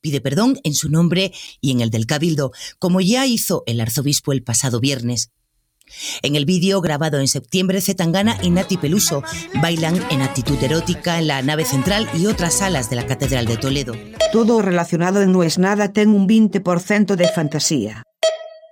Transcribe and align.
pide 0.00 0.20
perdón 0.20 0.58
en 0.64 0.74
su 0.74 0.88
nombre 0.88 1.32
y 1.60 1.70
en 1.70 1.80
el 1.80 1.90
del 1.90 2.06
Cabildo, 2.06 2.52
como 2.78 3.00
ya 3.00 3.26
hizo 3.26 3.62
el 3.66 3.80
arzobispo 3.80 4.32
el 4.32 4.42
pasado 4.42 4.80
viernes. 4.80 5.30
En 6.22 6.34
el 6.34 6.44
vídeo 6.44 6.80
grabado 6.80 7.20
en 7.20 7.28
septiembre, 7.28 7.80
Zetangana 7.80 8.38
y 8.42 8.50
Nati 8.50 8.76
Peluso 8.76 9.22
bailan 9.60 10.02
en 10.10 10.22
actitud 10.22 10.62
erótica 10.62 11.18
en 11.18 11.28
la 11.28 11.42
nave 11.42 11.64
central 11.64 12.08
y 12.14 12.26
otras 12.26 12.54
salas 12.54 12.90
de 12.90 12.96
la 12.96 13.06
Catedral 13.06 13.46
de 13.46 13.56
Toledo. 13.56 13.94
Todo 14.32 14.62
relacionado 14.62 15.22
en 15.22 15.32
No 15.32 15.42
es 15.42 15.58
nada 15.58 15.92
ten 15.92 16.08
un 16.10 16.28
20% 16.28 17.16
de 17.16 17.28
fantasía. 17.28 18.02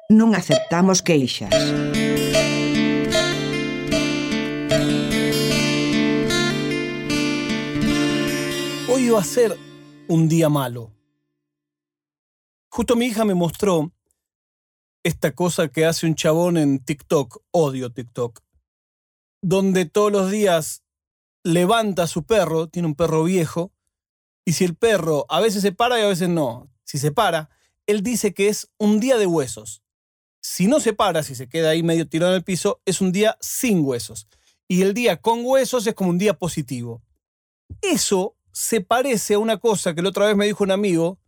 Non 0.08 0.34
aceptamos 0.34 1.00
queixas. 1.00 1.52
Hoy 8.88 9.08
iba 9.08 9.20
a 9.20 9.24
ser 9.24 9.56
un 10.08 10.28
día 10.28 10.48
malo. 10.48 10.92
Justo 12.74 12.96
mi 12.96 13.04
hija 13.04 13.26
me 13.26 13.34
mostró 13.34 13.92
esta 15.04 15.34
cosa 15.34 15.68
que 15.68 15.84
hace 15.84 16.06
un 16.06 16.14
chabón 16.14 16.56
en 16.56 16.82
TikTok, 16.82 17.42
odio 17.50 17.92
TikTok, 17.92 18.40
donde 19.42 19.84
todos 19.84 20.10
los 20.10 20.30
días 20.30 20.82
levanta 21.44 22.04
a 22.04 22.06
su 22.06 22.24
perro, 22.24 22.68
tiene 22.68 22.88
un 22.88 22.94
perro 22.94 23.24
viejo, 23.24 23.74
y 24.46 24.54
si 24.54 24.64
el 24.64 24.74
perro 24.74 25.26
a 25.28 25.40
veces 25.40 25.60
se 25.60 25.72
para 25.72 25.98
y 25.98 26.02
a 26.02 26.06
veces 26.06 26.30
no, 26.30 26.72
si 26.82 26.96
se 26.96 27.12
para, 27.12 27.50
él 27.86 28.02
dice 28.02 28.32
que 28.32 28.48
es 28.48 28.70
un 28.78 29.00
día 29.00 29.18
de 29.18 29.26
huesos. 29.26 29.82
Si 30.40 30.66
no 30.66 30.80
se 30.80 30.94
para, 30.94 31.22
si 31.22 31.34
se 31.34 31.50
queda 31.50 31.70
ahí 31.70 31.82
medio 31.82 32.08
tirado 32.08 32.32
en 32.32 32.38
el 32.38 32.44
piso, 32.44 32.80
es 32.86 33.02
un 33.02 33.12
día 33.12 33.36
sin 33.42 33.84
huesos. 33.84 34.28
Y 34.66 34.80
el 34.80 34.94
día 34.94 35.18
con 35.18 35.44
huesos 35.44 35.86
es 35.86 35.94
como 35.94 36.08
un 36.08 36.16
día 36.16 36.38
positivo. 36.38 37.02
Eso 37.82 38.34
se 38.50 38.80
parece 38.80 39.34
a 39.34 39.40
una 39.40 39.58
cosa 39.58 39.94
que 39.94 40.00
la 40.00 40.08
otra 40.08 40.24
vez 40.24 40.36
me 40.36 40.46
dijo 40.46 40.64
un 40.64 40.70
amigo, 40.70 41.18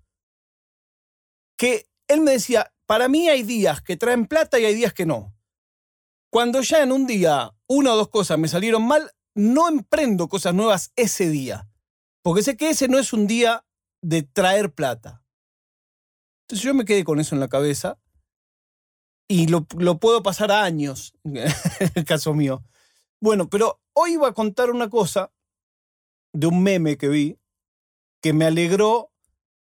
que 1.57 1.89
él 2.09 2.21
me 2.21 2.33
decía, 2.33 2.73
para 2.87 3.09
mí 3.09 3.29
hay 3.29 3.43
días 3.43 3.83
que 3.83 3.97
traen 3.97 4.27
plata 4.27 4.59
y 4.59 4.65
hay 4.65 4.75
días 4.75 4.93
que 4.93 5.07
no. 5.07 5.35
Cuando 6.31 6.61
ya 6.63 6.83
en 6.83 6.93
un 6.93 7.07
día 7.07 7.55
una 7.67 7.93
o 7.93 7.97
dos 7.97 8.09
cosas 8.09 8.39
me 8.39 8.49
salieron 8.49 8.87
mal, 8.87 9.13
no 9.35 9.69
emprendo 9.69 10.29
cosas 10.29 10.55
nuevas 10.55 10.93
ese 10.97 11.29
día. 11.29 11.69
Porque 12.23 12.43
sé 12.43 12.57
que 12.57 12.71
ese 12.71 12.89
no 12.89 12.99
es 12.99 13.13
un 13.13 13.27
día 13.27 13.65
de 14.03 14.23
traer 14.23 14.73
plata. 14.73 15.25
Entonces 16.43 16.65
yo 16.65 16.75
me 16.75 16.85
quedé 16.85 17.05
con 17.05 17.21
eso 17.21 17.35
en 17.35 17.41
la 17.41 17.49
cabeza 17.49 17.99
y 19.29 19.47
lo, 19.47 19.67
lo 19.79 19.99
puedo 19.99 20.23
pasar 20.23 20.51
a 20.51 20.65
años, 20.65 21.15
en 21.25 21.91
el 21.95 22.05
caso 22.05 22.35
mío. 22.35 22.63
Bueno, 23.21 23.49
pero 23.49 23.81
hoy 23.95 24.15
iba 24.15 24.29
a 24.29 24.35
contar 24.35 24.71
una 24.71 24.91
cosa 24.91 25.33
de 26.33 26.47
un 26.47 26.63
meme 26.63 26.99
que 26.99 27.09
vi 27.09 27.39
que 28.21 28.33
me 28.33 28.45
alegró 28.45 29.13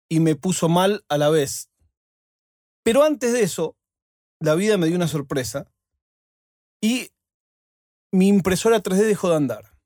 y 0.09 0.21
me 0.21 0.35
puso 0.35 0.69
mal 0.69 1.05
a 1.09 1.19
la 1.19 1.29
vez. 1.29 1.71
Pero 2.87 3.03
antes 3.03 3.33
de 3.33 3.43
eso, 3.43 3.77
la 4.39 4.55
vida 4.55 4.79
me 4.79 4.87
dio 4.87 4.95
una 4.95 5.09
sorpresa 5.09 5.67
y 6.81 7.11
mi 8.13 8.29
impresora 8.29 8.81
3D 8.81 9.09
dejó 9.09 9.29
de 9.29 9.35
andar. 9.35 9.77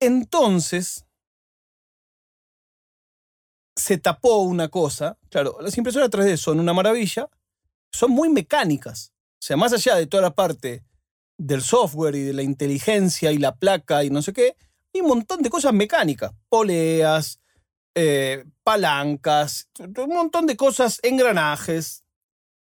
Entonces, 0.00 1.04
se 3.76 3.98
tapó 3.98 4.38
una 4.38 4.68
cosa. 4.68 5.18
Claro, 5.28 5.58
las 5.60 5.76
impresoras 5.76 6.08
3D 6.08 6.38
son 6.38 6.60
una 6.60 6.72
maravilla, 6.72 7.28
son 7.92 8.10
muy 8.10 8.30
mecánicas. 8.30 9.12
O 9.34 9.42
sea, 9.42 9.58
más 9.58 9.74
allá 9.74 9.96
de 9.96 10.06
toda 10.06 10.22
la 10.22 10.34
parte 10.34 10.82
del 11.36 11.60
software 11.60 12.14
y 12.14 12.22
de 12.22 12.32
la 12.32 12.42
inteligencia 12.42 13.32
y 13.32 13.36
la 13.36 13.54
placa 13.54 14.02
y 14.02 14.08
no 14.08 14.22
sé 14.22 14.32
qué, 14.32 14.56
hay 14.94 15.02
un 15.02 15.08
montón 15.08 15.42
de 15.42 15.50
cosas 15.50 15.74
mecánicas. 15.74 16.32
Poleas, 16.48 17.38
eh, 17.98 18.44
palancas, 18.62 19.70
un 19.78 20.10
montón 20.10 20.46
de 20.46 20.56
cosas, 20.56 21.00
engranajes. 21.02 22.04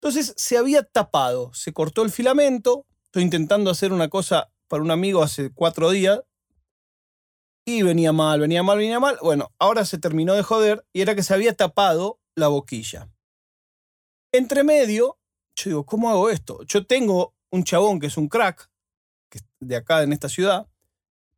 Entonces 0.02 0.34
se 0.36 0.58
había 0.58 0.82
tapado, 0.82 1.54
se 1.54 1.72
cortó 1.72 2.02
el 2.02 2.10
filamento. 2.10 2.84
Estoy 3.06 3.22
intentando 3.22 3.70
hacer 3.70 3.92
una 3.92 4.08
cosa 4.08 4.50
para 4.66 4.82
un 4.82 4.90
amigo 4.90 5.22
hace 5.22 5.52
cuatro 5.54 5.90
días. 5.90 6.20
Y 7.64 7.82
venía 7.82 8.12
mal, 8.12 8.40
venía 8.40 8.64
mal, 8.64 8.78
venía 8.78 8.98
mal. 8.98 9.18
Bueno, 9.22 9.52
ahora 9.60 9.84
se 9.84 9.98
terminó 9.98 10.34
de 10.34 10.42
joder 10.42 10.84
y 10.92 11.02
era 11.02 11.14
que 11.14 11.22
se 11.22 11.32
había 11.32 11.54
tapado 11.54 12.18
la 12.34 12.48
boquilla. 12.48 13.08
Entre 14.32 14.64
medio, 14.64 15.18
yo 15.54 15.70
digo, 15.70 15.86
¿cómo 15.86 16.10
hago 16.10 16.28
esto? 16.30 16.64
Yo 16.64 16.86
tengo 16.86 17.36
un 17.52 17.62
chabón 17.62 18.00
que 18.00 18.08
es 18.08 18.16
un 18.16 18.28
crack, 18.28 18.68
que 19.28 19.38
es 19.38 19.44
de 19.60 19.76
acá 19.76 20.02
en 20.02 20.12
esta 20.12 20.28
ciudad, 20.28 20.66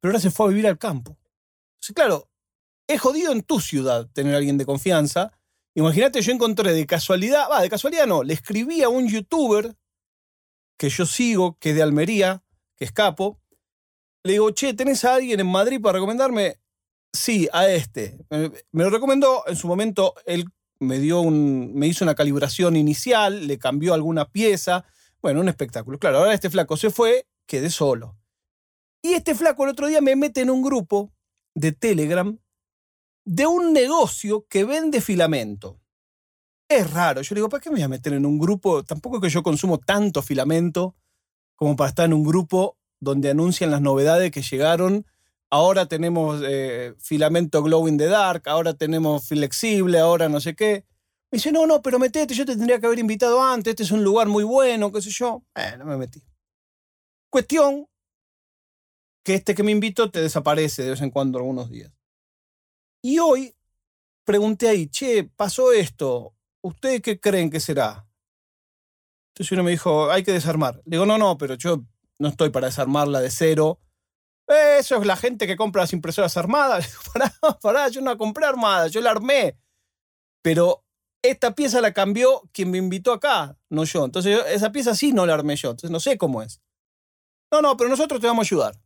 pero 0.01 0.13
ahora 0.13 0.21
se 0.21 0.31
fue 0.31 0.47
a 0.47 0.49
vivir 0.49 0.67
al 0.67 0.79
campo. 0.79 1.19
Entonces, 1.75 1.95
claro, 1.95 2.32
es 2.87 3.01
jodido 3.01 3.33
en 3.33 3.43
tu 3.43 3.61
ciudad 3.61 4.09
tener 4.13 4.35
a 4.35 4.39
alguien 4.39 4.59
de 4.59 4.67
confianza. 4.67 5.33
Imagínate, 5.75 6.21
yo 6.21 6.33
encontré 6.33 6.73
de 6.73 6.87
casualidad, 6.87 7.47
va, 7.51 7.63
de 7.63 7.71
casualidad 7.71 8.07
no, 8.07 8.23
le 8.23 8.35
escribí 8.35 8.83
a 8.83 8.89
un 8.89 9.09
youtuber 9.09 9.75
que 10.77 10.91
yo 10.91 11.07
sigo, 11.07 11.57
que 11.59 11.71
es 11.71 11.77
de 11.77 11.83
Almería, 11.83 12.43
que 12.77 12.85
es 12.85 12.93
capo. 12.93 13.41
Le 14.25 14.33
digo, 14.33 14.51
che, 14.51 14.75
¿tenés 14.75 15.05
a 15.05 15.15
alguien 15.15 15.41
en 15.41 15.47
Madrid 15.47 15.81
para 15.81 15.95
recomendarme? 15.95 16.59
Sí, 17.13 17.49
a 17.53 17.69
este. 17.69 18.19
Me 18.31 18.85
lo 18.85 18.91
recomendó, 18.91 19.45
en 19.47 19.57
su 19.57 19.69
momento 19.69 20.15
él 20.27 20.47
me 20.81 20.99
dio 20.99 21.21
un, 21.21 21.73
me 21.75 21.87
hizo 21.87 22.05
una 22.05 22.15
calibración 22.15 22.77
inicial, 22.77 23.47
le 23.47 23.59
cambió 23.59 23.95
alguna 23.95 24.31
pieza. 24.31 24.85
Bueno, 25.21 25.41
un 25.41 25.49
espectáculo. 25.49 25.99
Claro, 25.99 26.19
ahora 26.19 26.35
este 26.35 26.51
flaco 26.51 26.77
se 26.77 26.91
fue, 26.91 27.27
quedé 27.47 27.71
solo. 27.71 28.17
Y 29.03 29.15
este 29.15 29.35
flaco 29.35 29.65
el 29.65 29.71
otro 29.71 29.87
día 29.87 30.01
me 30.01 30.17
mete 30.17 30.41
en 30.41 30.51
un 30.51 30.63
grupo 30.63 31.13
de 31.55 31.73
Telegram 31.73 32.39
de 33.25 33.47
un 33.47 33.73
negocio 33.73 34.47
que 34.49 34.65
vende 34.65 35.01
filamento. 35.01 35.81
Es 36.69 36.91
raro. 36.91 37.23
Yo 37.23 37.35
digo, 37.35 37.49
¿para 37.49 37.61
qué 37.61 37.71
me 37.71 37.77
voy 37.77 37.83
a 37.83 37.89
meter 37.89 38.15
en 38.15 38.27
un 38.27 38.39
grupo? 38.39 38.83
Tampoco 38.83 39.17
es 39.17 39.23
que 39.23 39.29
yo 39.29 39.43
consumo 39.43 39.79
tanto 39.79 40.23
filamento 40.23 40.97
como 41.55 41.77
para 41.77 41.91
estar 41.91 42.07
en 42.07 42.15
un 42.15 42.25
grupo 42.25 42.79
donde 42.99 43.31
anuncian 43.31 43.71
las 43.71 43.81
novedades 43.81 44.31
que 44.31 44.43
llegaron. 44.43 45.07
Ahora 45.51 45.87
tenemos 45.87 46.41
eh, 46.45 46.95
filamento 46.99 47.63
glow 47.63 47.87
in 47.89 47.99
the 47.99 48.07
dark, 48.07 48.49
ahora 48.49 48.75
tenemos 48.75 49.29
flexible, 49.29 49.99
ahora 49.99 50.29
no 50.29 50.41
sé 50.41 50.55
qué. 50.55 50.87
Me 51.31 51.37
dice, 51.37 51.53
no, 51.53 51.67
no, 51.67 51.83
pero 51.83 51.99
metete, 51.99 52.35
yo 52.35 52.47
te 52.47 52.57
tendría 52.57 52.81
que 52.81 52.87
haber 52.87 52.99
invitado 52.99 53.43
antes, 53.43 53.73
este 53.73 53.83
es 53.83 53.91
un 53.91 54.03
lugar 54.03 54.29
muy 54.29 54.45
bueno, 54.45 54.91
qué 54.93 55.03
sé 55.03 55.11
yo. 55.11 55.43
Eh, 55.55 55.77
no 55.79 55.85
me 55.85 55.97
metí. 55.97 56.23
Cuestión 57.31 57.87
que 59.23 59.35
este 59.35 59.55
que 59.55 59.63
me 59.63 59.73
invito 59.73 60.11
te 60.11 60.21
desaparece 60.21 60.83
de 60.83 60.91
vez 60.91 61.01
en 61.01 61.11
cuando 61.11 61.39
algunos 61.39 61.71
días. 61.71 61.93
Y 63.03 63.19
hoy 63.19 63.55
pregunté 64.25 64.69
ahí, 64.69 64.87
che, 64.87 65.25
pasó 65.25 65.73
esto, 65.73 66.35
¿ustedes 66.63 67.03
qué 67.03 67.19
creen 67.19 67.51
que 67.51 67.59
será? 67.59 68.07
Entonces 69.33 69.53
uno 69.53 69.65
me 69.65 69.73
dijo, 69.73 70.11
hay 70.11 70.23
que 70.23 70.33
desarmar. 70.33 70.77
Le 70.85 70.97
digo, 70.97 71.07
no, 71.07 71.19
no, 71.19 71.37
pero 71.37 71.55
yo 71.55 71.83
no 72.19 72.29
estoy 72.29 72.51
para 72.51 72.67
desarmarla 72.67 73.21
de 73.21 73.31
cero. 73.31 73.81
Eso 74.47 74.97
es 74.97 75.07
la 75.07 75.17
gente 75.17 75.47
que 75.47 75.57
compra 75.57 75.83
las 75.83 75.93
impresoras 75.93 76.37
armadas. 76.37 76.97
pará, 77.13 77.35
pará, 77.61 77.89
yo 77.89 78.01
no 78.01 78.11
la 78.13 78.17
compré 78.17 78.47
armada, 78.47 78.87
yo 78.87 79.01
la 79.01 79.11
armé. 79.11 79.59
Pero 80.43 80.85
esta 81.23 81.55
pieza 81.55 81.81
la 81.81 81.93
cambió 81.93 82.43
quien 82.53 82.71
me 82.71 82.79
invitó 82.79 83.13
acá, 83.13 83.57
no 83.69 83.85
yo. 83.85 84.05
Entonces 84.05 84.45
esa 84.49 84.71
pieza 84.71 84.95
sí 84.95 85.13
no 85.13 85.27
la 85.27 85.35
armé 85.35 85.57
yo, 85.57 85.71
entonces 85.71 85.91
no 85.91 86.01
sé 86.01 86.19
cómo 86.19 86.43
es. 86.43 86.61
No, 87.51 87.63
no, 87.63 87.77
pero 87.77 87.91
nosotros 87.91 88.21
te 88.21 88.27
vamos 88.27 88.47
a 88.47 88.49
ayudar. 88.49 88.81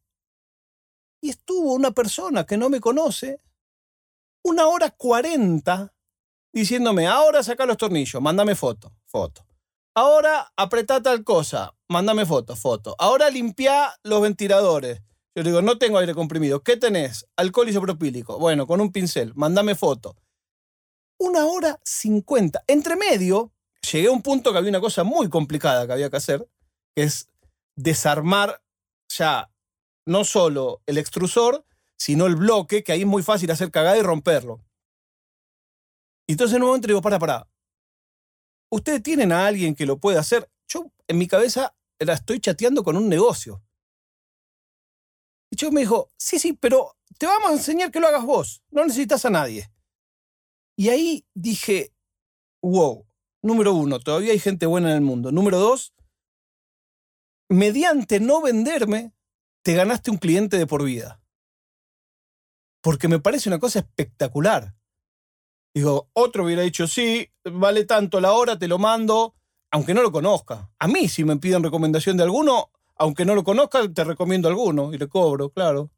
Y 1.21 1.31
estuvo 1.31 1.73
una 1.73 1.91
persona 1.91 2.45
que 2.45 2.57
no 2.57 2.69
me 2.69 2.81
conoce 2.81 3.41
una 4.47 4.69
hora 4.69 4.91
cuarenta 4.91 5.93
diciéndome, 6.53 7.07
ahora 7.07 7.43
saca 7.43 7.67
los 7.67 7.77
tornillos, 7.77 8.23
mándame 8.23 8.55
foto, 8.55 8.95
foto. 9.05 9.45
Ahora 9.95 10.53
apretá 10.57 11.03
tal 11.03 11.25
cosa, 11.25 11.75
mándame 11.89 12.25
foto, 12.25 12.55
foto. 12.55 12.95
Ahora 12.99 13.29
limpia 13.29 13.93
los 14.03 14.23
ventiladores. 14.23 15.03
Yo 15.35 15.43
le 15.43 15.51
digo, 15.51 15.63
no 15.63 15.79
tengo 15.79 15.99
aire 15.99 16.15
comprimido. 16.15 16.63
¿Qué 16.63 16.77
tenés? 16.77 17.27
Alcohol 17.37 17.69
isopropílico. 17.69 18.39
Bueno, 18.39 18.67
con 18.67 18.81
un 18.81 18.93
pincel, 18.93 19.33
mándame 19.35 19.75
foto. 19.75 20.17
Una 21.19 21.47
hora 21.47 21.81
cincuenta. 21.85 22.63
Entre 22.67 22.95
medio, 22.97 23.53
llegué 23.91 24.09
a 24.09 24.13
un 24.13 24.23
punto 24.23 24.53
que 24.53 24.59
había 24.59 24.71
una 24.71 24.81
cosa 24.81 25.03
muy 25.03 25.29
complicada 25.29 25.87
que 25.87 25.93
había 25.93 26.11
que 26.11 26.17
hacer, 26.17 26.49
que 26.95 27.03
es 27.03 27.29
desarmar 27.75 28.63
ya 29.09 29.51
no 30.07 30.25
solo 30.25 30.83
el 30.87 30.99
extrusor, 30.99 31.65
sino 31.97 32.27
el 32.27 32.37
bloque, 32.37 32.85
que 32.85 32.93
ahí 32.93 33.01
es 33.01 33.07
muy 33.07 33.23
fácil 33.23 33.51
hacer 33.51 33.71
cagada 33.71 33.97
y 33.97 34.03
romperlo. 34.03 34.65
Y 36.27 36.33
entonces 36.33 36.57
en 36.57 36.63
un 36.63 36.69
momento 36.69 36.89
digo, 36.89 37.03
para, 37.03 37.19
para. 37.19 37.49
¿Ustedes 38.71 39.03
tienen 39.03 39.33
a 39.33 39.47
alguien 39.47 39.75
que 39.75 39.87
lo 39.87 39.99
pueda 39.99 40.21
hacer? 40.21 40.51
Yo 40.69 40.91
en 41.07 41.19
mi 41.19 41.27
cabeza 41.27 41.75
la 41.99 42.15
estoy 42.15 42.41
chateando 42.41 42.83
con 42.83 42.97
un 42.97 43.09
negocio. 43.09 43.63
Y 45.51 45.57
yo 45.57 45.71
me 45.71 45.81
dijo, 45.81 46.11
sí, 46.19 46.39
sí, 46.39 46.53
pero 46.53 46.97
te 47.19 47.27
vamos 47.27 47.51
a 47.51 47.55
enseñar 47.55 47.91
que 47.91 48.01
lo 48.01 48.09
hagas 48.09 48.25
vos. 48.25 48.63
No 48.71 48.85
necesitas 48.85 49.25
a 49.25 49.31
nadie. 49.31 49.71
Y 50.77 50.89
ahí 50.89 51.27
dije, 51.33 51.95
wow, 52.61 53.07
número 53.43 53.73
uno, 53.73 54.01
todavía 54.01 54.33
hay 54.33 54.41
gente 54.41 54.67
buena 54.67 54.91
en 54.91 54.97
el 54.97 55.01
mundo. 55.03 55.31
Número 55.31 55.59
dos, 55.59 55.95
mediante 57.49 58.19
no 58.21 58.43
venderme, 58.43 59.15
te 59.63 59.75
ganaste 59.75 60.11
un 60.11 60.19
cliente 60.19 60.59
de 60.59 60.67
por 60.67 60.85
vida 60.85 61.23
porque 62.87 63.09
me 63.09 63.19
parece 63.19 63.49
una 63.49 63.59
cosa 63.59 63.81
espectacular. 63.81 64.73
Digo, 65.75 66.09
otro 66.13 66.45
hubiera 66.45 66.63
dicho, 66.63 66.87
sí, 66.87 67.29
vale 67.43 67.85
tanto 67.85 68.21
la 68.21 68.33
hora, 68.33 68.61
te 68.61 68.69
lo 68.69 68.79
mando, 68.79 69.35
aunque 69.73 69.93
no 69.93 70.03
lo 70.03 70.13
conozca. 70.13 70.71
A 70.79 70.87
mí, 70.87 71.09
si 71.09 71.25
me 71.25 71.37
piden 71.37 71.65
recomendación 71.65 72.17
de 72.17 72.23
alguno, 72.23 72.71
aunque 72.95 73.25
no 73.25 73.35
lo 73.35 73.43
conozca, 73.43 73.93
te 73.93 74.05
recomiendo 74.05 74.47
alguno 74.47 74.95
y 74.95 74.99
le 74.99 75.09
cobro, 75.09 75.51
claro. 75.51 75.91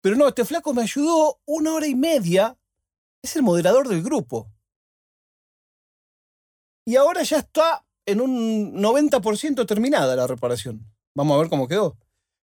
Pero 0.00 0.16
no, 0.16 0.26
este 0.26 0.44
flaco 0.44 0.74
me 0.74 0.82
ayudó 0.82 1.40
una 1.44 1.72
hora 1.72 1.86
y 1.86 1.94
media. 1.94 2.58
Es 3.22 3.36
el 3.36 3.44
moderador 3.44 3.86
del 3.86 4.02
grupo. 4.02 4.50
Y 6.84 6.96
ahora 6.96 7.22
ya 7.22 7.38
está 7.38 7.86
en 8.06 8.20
un 8.20 8.74
90% 8.74 9.64
terminada 9.64 10.16
la 10.16 10.26
reparación. 10.26 10.84
Vamos 11.14 11.36
a 11.36 11.38
ver 11.42 11.48
cómo 11.48 11.68
quedó. 11.68 11.96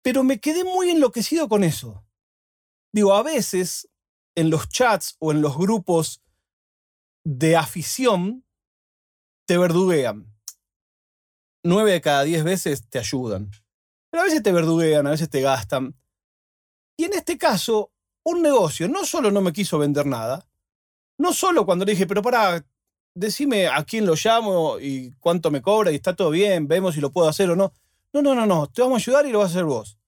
Pero 0.03 0.23
me 0.23 0.39
quedé 0.39 0.65
muy 0.65 0.91
enloquecido 0.91 1.49
con 1.49 1.65
eso. 1.65 2.05
Digo, 2.93 3.15
a 3.15 3.23
veces 3.23 3.89
en 4.35 4.51
los 4.51 4.69
chats 4.69 5.17
o 5.19 5.33
en 5.33 5.41
los 5.41 5.57
grupos 5.57 6.23
de 7.25 7.57
afición 7.57 8.45
te 9.47 9.59
verduguean. 9.59 10.27
Nueve 11.65 11.93
de 11.93 12.01
cada 12.01 12.25
diez 12.25 12.45
veces 12.45 12.89
te 12.89 12.99
ayudan. 12.99 13.51
Pero 14.11 14.23
a 14.23 14.27
veces 14.27 14.43
te 14.43 14.53
verduguean, 14.53 15.07
a 15.07 15.11
veces 15.11 15.31
te 15.31 15.41
gastan. 15.41 15.97
Y 16.99 17.05
en 17.05 17.15
este 17.15 17.39
caso, 17.39 17.93
un 18.25 18.43
negocio 18.43 18.89
no 18.89 19.05
solo 19.05 19.31
no 19.31 19.41
me 19.41 19.53
quiso 19.53 19.79
vender 19.79 20.07
nada, 20.07 20.47
no 21.19 21.33
solo 21.33 21.65
cuando 21.65 21.85
le 21.85 21.93
dije, 21.93 22.07
pero 22.07 22.23
para, 22.23 22.65
decime 23.15 23.69
a 23.69 23.83
quién 23.85 24.07
lo 24.07 24.15
llamo 24.15 24.79
y 24.79 25.13
cuánto 25.21 25.51
me 25.51 25.63
cobra 25.63 25.93
y 25.93 25.97
está 25.97 26.15
todo 26.15 26.31
bien, 26.31 26.69
vemos 26.69 26.95
si 26.95 27.01
lo 27.01 27.11
puedo 27.11 27.29
hacer 27.29 27.51
o 27.51 27.57
no. 27.57 27.73
No, 28.13 28.21
no, 28.21 28.35
no, 28.35 28.47
no, 28.47 28.67
te 28.67 28.83
vamos 28.83 28.97
a 28.97 29.03
ayudar 29.03 29.27
y 29.27 29.33
lo 29.33 29.39
vas 29.39 29.49
a 29.49 29.55
hacer 29.55 29.65
vos. 29.65 29.99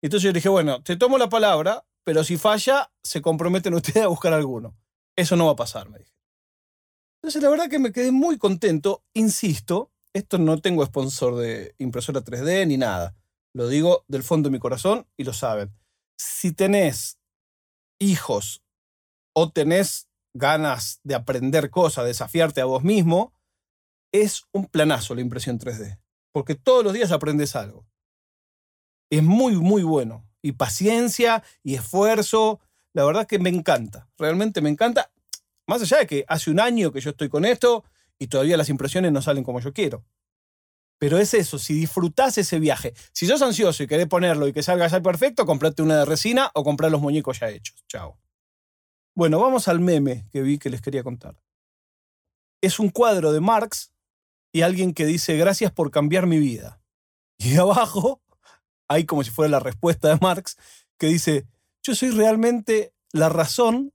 Entonces 0.00 0.24
yo 0.24 0.30
le 0.30 0.34
dije, 0.34 0.48
bueno, 0.48 0.82
te 0.82 0.96
tomo 0.96 1.18
la 1.18 1.28
palabra, 1.28 1.84
pero 2.08 2.24
si 2.24 2.38
falla, 2.38 2.90
se 3.02 3.20
comprometen 3.20 3.74
ustedes 3.74 4.02
a 4.02 4.06
buscar 4.06 4.32
alguno. 4.32 4.74
Eso 5.14 5.36
no 5.36 5.44
va 5.44 5.52
a 5.52 5.56
pasar, 5.56 5.90
me 5.90 5.98
dije. 5.98 6.16
Entonces 7.20 7.42
la 7.42 7.50
verdad 7.50 7.68
que 7.68 7.78
me 7.78 7.92
quedé 7.92 8.12
muy 8.12 8.38
contento, 8.38 9.04
insisto, 9.12 9.92
esto 10.14 10.38
no 10.38 10.58
tengo 10.58 10.86
sponsor 10.86 11.36
de 11.36 11.74
impresora 11.76 12.24
3D 12.24 12.66
ni 12.66 12.78
nada. 12.78 13.14
Lo 13.52 13.68
digo 13.68 14.06
del 14.08 14.22
fondo 14.22 14.48
de 14.48 14.54
mi 14.54 14.58
corazón 14.58 15.06
y 15.18 15.24
lo 15.24 15.34
saben. 15.34 15.76
Si 16.16 16.50
tenés 16.50 17.18
hijos 17.98 18.62
o 19.34 19.52
tenés 19.52 20.08
ganas 20.32 21.00
de 21.04 21.14
aprender 21.14 21.68
cosas, 21.68 22.06
desafiarte 22.06 22.62
a 22.62 22.64
vos 22.64 22.84
mismo, 22.84 23.34
es 24.14 24.44
un 24.50 24.64
planazo 24.64 25.14
la 25.14 25.20
impresión 25.20 25.58
3D. 25.58 26.00
Porque 26.32 26.54
todos 26.54 26.82
los 26.82 26.94
días 26.94 27.12
aprendes 27.12 27.54
algo. 27.54 27.86
Es 29.10 29.22
muy, 29.22 29.56
muy 29.56 29.82
bueno. 29.82 30.27
Y 30.48 30.52
paciencia 30.52 31.42
y 31.62 31.74
esfuerzo. 31.74 32.58
La 32.94 33.04
verdad 33.04 33.26
que 33.26 33.38
me 33.38 33.50
encanta. 33.50 34.08
Realmente 34.16 34.62
me 34.62 34.70
encanta. 34.70 35.10
Más 35.66 35.82
allá 35.82 35.98
de 35.98 36.06
que 36.06 36.24
hace 36.26 36.50
un 36.50 36.58
año 36.58 36.90
que 36.90 37.02
yo 37.02 37.10
estoy 37.10 37.28
con 37.28 37.44
esto 37.44 37.84
y 38.18 38.28
todavía 38.28 38.56
las 38.56 38.70
impresiones 38.70 39.12
no 39.12 39.20
salen 39.20 39.44
como 39.44 39.60
yo 39.60 39.74
quiero. 39.74 40.06
Pero 40.98 41.18
es 41.18 41.34
eso, 41.34 41.58
si 41.58 41.74
disfrutás 41.74 42.38
ese 42.38 42.58
viaje. 42.58 42.94
Si 43.12 43.26
sos 43.26 43.42
ansioso 43.42 43.82
y 43.82 43.86
querés 43.86 44.06
ponerlo 44.06 44.48
y 44.48 44.54
que 44.54 44.62
salga 44.62 44.88
ya 44.88 45.02
perfecto, 45.02 45.44
comprate 45.44 45.82
una 45.82 45.98
de 45.98 46.06
resina 46.06 46.50
o 46.54 46.64
comprar 46.64 46.90
los 46.90 47.02
muñecos 47.02 47.40
ya 47.40 47.50
hechos. 47.50 47.84
Chao. 47.88 48.18
Bueno, 49.14 49.38
vamos 49.38 49.68
al 49.68 49.80
meme 49.80 50.26
que 50.32 50.40
vi 50.40 50.58
que 50.58 50.70
les 50.70 50.80
quería 50.80 51.02
contar. 51.02 51.38
Es 52.62 52.80
un 52.80 52.88
cuadro 52.88 53.32
de 53.32 53.40
Marx 53.40 53.92
y 54.50 54.62
alguien 54.62 54.94
que 54.94 55.04
dice 55.04 55.36
gracias 55.36 55.72
por 55.72 55.90
cambiar 55.90 56.26
mi 56.26 56.38
vida. 56.38 56.80
Y 57.36 57.58
abajo 57.58 58.22
hay 58.88 59.04
como 59.04 59.22
si 59.22 59.30
fuera 59.30 59.50
la 59.50 59.60
respuesta 59.60 60.08
de 60.08 60.18
Marx 60.20 60.56
que 60.98 61.06
dice 61.06 61.46
yo 61.82 61.94
soy 61.94 62.10
realmente 62.10 62.92
la 63.12 63.28
razón 63.28 63.92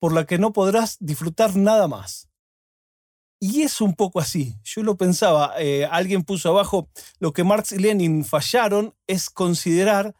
por 0.00 0.12
la 0.12 0.26
que 0.26 0.38
no 0.38 0.52
podrás 0.52 0.96
disfrutar 0.98 1.54
nada 1.56 1.86
más. 1.86 2.28
Y 3.38 3.62
es 3.62 3.80
un 3.80 3.94
poco 3.94 4.20
así. 4.20 4.56
Yo 4.64 4.82
lo 4.82 4.96
pensaba, 4.96 5.54
eh, 5.58 5.84
alguien 5.84 6.24
puso 6.24 6.48
abajo, 6.48 6.88
lo 7.18 7.32
que 7.32 7.44
Marx 7.44 7.72
y 7.72 7.78
Lenin 7.78 8.24
fallaron 8.24 8.94
es 9.06 9.30
considerar 9.30 10.14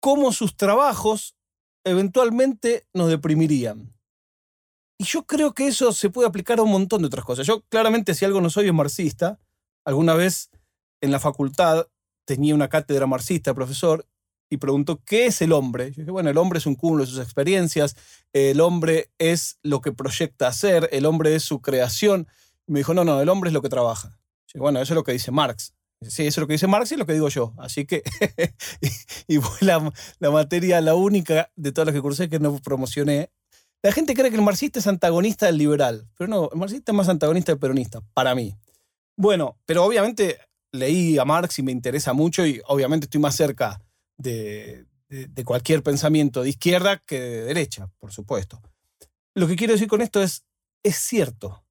cómo 0.00 0.32
sus 0.32 0.56
trabajos 0.56 1.34
eventualmente 1.84 2.86
nos 2.92 3.08
deprimirían. 3.08 3.94
Y 4.98 5.04
yo 5.04 5.24
creo 5.26 5.52
que 5.52 5.66
eso 5.66 5.92
se 5.92 6.10
puede 6.10 6.28
aplicar 6.28 6.58
a 6.58 6.62
un 6.62 6.70
montón 6.70 7.02
de 7.02 7.08
otras 7.08 7.24
cosas. 7.24 7.46
Yo 7.46 7.62
claramente 7.68 8.14
si 8.14 8.24
algo 8.24 8.40
no 8.40 8.50
soy 8.50 8.68
es 8.68 8.72
marxista. 8.72 9.38
Alguna 9.84 10.14
vez 10.14 10.50
en 11.00 11.10
la 11.10 11.18
facultad 11.18 11.88
tenía 12.24 12.54
una 12.54 12.68
cátedra 12.68 13.06
marxista, 13.06 13.54
profesor, 13.54 14.06
y 14.52 14.58
preguntó, 14.58 15.00
¿qué 15.06 15.26
es 15.26 15.40
el 15.40 15.52
hombre? 15.52 15.92
Yo 15.92 16.02
dije, 16.02 16.10
bueno, 16.10 16.28
el 16.28 16.36
hombre 16.36 16.58
es 16.58 16.66
un 16.66 16.74
cúmulo 16.74 17.04
de 17.04 17.10
sus 17.10 17.20
experiencias, 17.20 17.96
el 18.34 18.60
hombre 18.60 19.10
es 19.18 19.58
lo 19.62 19.80
que 19.80 19.92
proyecta 19.92 20.46
hacer, 20.46 20.90
el 20.92 21.06
hombre 21.06 21.34
es 21.34 21.42
su 21.42 21.62
creación. 21.62 22.26
Y 22.66 22.72
me 22.72 22.80
dijo, 22.80 22.92
no, 22.92 23.02
no, 23.02 23.18
el 23.20 23.30
hombre 23.30 23.48
es 23.48 23.54
lo 23.54 23.62
que 23.62 23.70
trabaja. 23.70 24.18
Dije, 24.46 24.58
bueno, 24.58 24.80
eso 24.82 24.92
es 24.92 24.96
lo 24.96 25.04
que 25.04 25.12
dice 25.12 25.30
Marx. 25.30 25.72
Sí, 26.02 26.26
eso 26.26 26.40
es 26.40 26.42
lo 26.42 26.46
que 26.46 26.52
dice 26.52 26.66
Marx 26.66 26.92
y 26.92 26.96
lo 26.96 27.06
que 27.06 27.14
digo 27.14 27.30
yo. 27.30 27.54
Así 27.58 27.86
que, 27.86 28.02
y, 29.26 29.38
fue 29.38 29.66
la, 29.66 29.90
la, 30.18 30.30
materia, 30.30 30.82
la 30.82 30.94
única 30.96 31.50
de 31.56 31.72
todas 31.72 31.86
las 31.86 31.94
que 31.94 32.02
cursé 32.02 32.28
que 32.28 32.38
no 32.38 32.58
promocioné. 32.58 33.30
La 33.82 33.90
gente 33.90 34.14
cree 34.14 34.30
que 34.30 34.36
el 34.36 34.42
marxista 34.42 34.80
es 34.80 34.86
antagonista 34.86 35.46
del 35.46 35.56
liberal, 35.56 36.06
pero 36.18 36.28
no, 36.28 36.50
el 36.52 36.58
marxista 36.58 36.92
es 36.92 36.96
más 36.96 37.08
antagonista 37.08 37.52
del 37.52 37.58
peronista, 37.58 38.02
para 38.12 38.34
mí. 38.34 38.54
Bueno, 39.16 39.58
pero 39.64 39.84
obviamente 39.84 40.38
leí 40.72 41.18
a 41.18 41.24
Marx 41.24 41.58
y 41.58 41.62
me 41.62 41.72
interesa 41.72 42.12
mucho 42.12 42.46
y 42.46 42.60
obviamente 42.66 43.04
estoy 43.04 43.20
más 43.20 43.36
cerca 43.36 43.80
de, 44.16 44.86
de, 45.08 45.44
cualquier 45.44 45.82
pensamiento 45.82 46.42
de 46.42 46.48
izquierda 46.48 46.98
que 46.98 47.20
de 47.20 47.44
derecha, 47.44 47.90
por 47.98 48.12
supuesto. 48.12 48.60
Lo 49.34 49.46
que 49.46 49.56
quiero 49.56 49.74
decir 49.74 49.88
con 49.88 50.00
esto 50.00 50.22
es, 50.22 50.44
es 50.82 50.96
cierto 50.96 51.64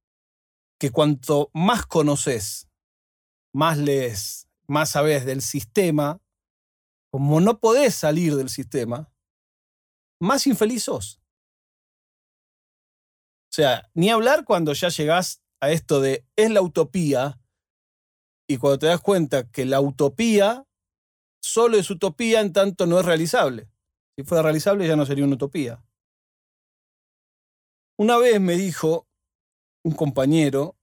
que 0.79 0.91
cuanto 0.91 1.49
más 1.53 1.85
conoces 1.85 2.67
más 3.53 3.77
lees, 3.77 4.47
más 4.67 4.91
sabes 4.91 5.25
del 5.25 5.41
sistema, 5.41 6.21
como 7.11 7.41
no 7.41 7.59
podés 7.59 7.95
salir 7.95 8.35
del 8.35 8.49
sistema, 8.49 9.11
más 10.19 10.47
infeliz 10.47 10.83
sos. 10.83 11.21
O 13.49 13.53
sea, 13.53 13.89
ni 13.93 14.09
hablar 14.09 14.45
cuando 14.45 14.71
ya 14.73 14.89
llegás 14.89 15.41
a 15.59 15.71
esto 15.71 15.99
de 15.99 16.25
es 16.37 16.49
la 16.51 16.61
utopía 16.61 17.40
y 18.47 18.57
cuando 18.57 18.79
te 18.79 18.87
das 18.87 19.01
cuenta 19.01 19.49
que 19.49 19.65
la 19.65 19.81
utopía 19.81 20.65
solo 21.41 21.77
es 21.77 21.89
utopía 21.89 22.41
en 22.41 22.53
tanto 22.53 22.85
no 22.85 22.99
es 22.99 23.05
realizable. 23.05 23.69
Si 24.15 24.23
fuera 24.23 24.43
realizable 24.43 24.87
ya 24.87 24.95
no 24.95 25.05
sería 25.05 25.25
una 25.25 25.35
utopía. 25.35 25.83
Una 27.97 28.17
vez 28.17 28.39
me 28.39 28.55
dijo 28.55 29.07
un 29.83 29.93
compañero 29.93 30.75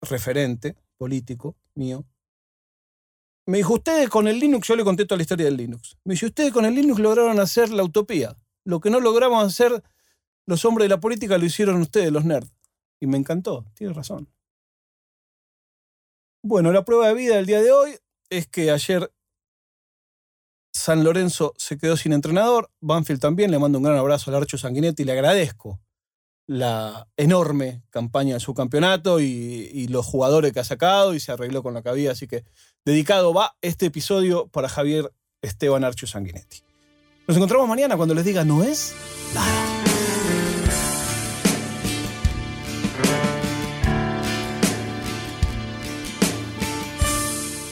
referente 0.00 0.76
político, 0.96 1.56
mío. 1.74 2.04
Me 3.46 3.58
dijo, 3.58 3.74
ustedes 3.74 4.08
con 4.08 4.28
el 4.28 4.38
Linux, 4.38 4.68
yo 4.68 4.76
le 4.76 4.84
conté 4.84 5.06
toda 5.06 5.16
la 5.16 5.22
historia 5.22 5.46
del 5.46 5.56
Linux. 5.56 5.96
Me 6.04 6.14
dice, 6.14 6.26
ustedes 6.26 6.52
con 6.52 6.64
el 6.64 6.74
Linux 6.74 7.00
lograron 7.00 7.40
hacer 7.40 7.70
la 7.70 7.82
utopía. 7.82 8.36
Lo 8.64 8.80
que 8.80 8.90
no 8.90 9.00
logramos 9.00 9.44
hacer 9.44 9.82
los 10.46 10.64
hombres 10.64 10.84
de 10.84 10.90
la 10.90 11.00
política 11.00 11.38
lo 11.38 11.44
hicieron 11.44 11.80
ustedes, 11.80 12.12
los 12.12 12.24
nerds. 12.24 12.52
Y 13.00 13.06
me 13.06 13.16
encantó, 13.16 13.64
tiene 13.74 13.94
razón. 13.94 14.28
Bueno, 16.42 16.72
la 16.72 16.84
prueba 16.84 17.08
de 17.08 17.14
vida 17.14 17.36
del 17.36 17.46
día 17.46 17.60
de 17.60 17.70
hoy 17.70 17.96
es 18.30 18.46
que 18.46 18.70
ayer 18.70 19.12
San 20.72 21.04
Lorenzo 21.04 21.52
se 21.58 21.76
quedó 21.76 21.96
sin 21.96 22.12
entrenador, 22.12 22.70
Banfield 22.80 23.20
también, 23.20 23.50
le 23.50 23.58
mando 23.58 23.78
un 23.78 23.84
gran 23.84 23.98
abrazo 23.98 24.30
al 24.30 24.36
Archo 24.36 24.56
Sanguinetti 24.56 25.02
y 25.02 25.06
le 25.06 25.12
agradezco 25.12 25.80
la 26.46 27.06
enorme 27.16 27.82
campaña 27.90 28.34
de 28.34 28.40
su 28.40 28.54
campeonato 28.54 29.20
y, 29.20 29.86
los 29.88 30.06
jugadores 30.06 30.52
que 30.52 30.60
ha 30.60 30.64
sacado 30.64 31.14
y 31.14 31.20
se 31.20 31.30
arregló 31.30 31.62
con 31.62 31.74
la 31.74 31.82
que 31.82 31.90
había. 31.90 32.12
Así 32.12 32.26
que 32.26 32.44
dedicado 32.84 33.32
va 33.32 33.56
este 33.60 33.86
episodio 33.86 34.48
para 34.48 34.68
Javier 34.68 35.12
Esteban 35.42 35.84
Archo 35.84 36.06
Sanguinetti. 36.06 36.62
Nos 37.28 37.36
encontramos 37.36 37.68
mañana 37.68 37.96
cuando 37.96 38.14
les 38.14 38.24
diga 38.24 38.44
no 38.44 38.64
es 38.64 38.94
nada. 39.34 39.79